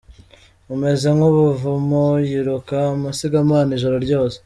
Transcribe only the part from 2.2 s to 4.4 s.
yiruka amasigamana ijoro ryose